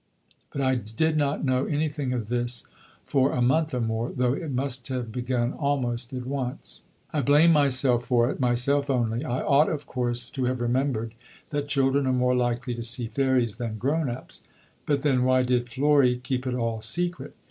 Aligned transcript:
But 0.51 0.61
I 0.63 0.73
did 0.73 1.15
not 1.15 1.45
know 1.45 1.65
anything 1.65 2.11
of 2.11 2.27
this 2.29 2.63
for 3.05 3.33
a 3.33 3.41
month 3.43 3.71
or 3.71 3.79
more, 3.79 4.09
though 4.11 4.33
it 4.33 4.49
must 4.49 4.87
have 4.87 5.11
begun 5.11 5.53
almost 5.53 6.11
at 6.11 6.25
once. 6.25 6.81
"I 7.13 7.21
blame 7.21 7.51
myself 7.53 8.05
for 8.05 8.27
it, 8.31 8.39
myself 8.39 8.89
only. 8.89 9.23
I 9.23 9.43
ought, 9.43 9.69
of 9.69 9.85
course, 9.85 10.31
to 10.31 10.45
have 10.45 10.59
remembered 10.59 11.13
that 11.51 11.67
children 11.67 12.07
are 12.07 12.13
more 12.13 12.33
likely 12.35 12.73
to 12.73 12.81
see 12.81 13.09
fairies 13.09 13.57
than 13.57 13.77
grown 13.77 14.09
ups; 14.09 14.41
but 14.87 15.03
then 15.03 15.23
why 15.23 15.43
did 15.43 15.69
Florrie 15.69 16.17
keep 16.17 16.47
it 16.47 16.55
all 16.55 16.81
secret? 16.81 17.35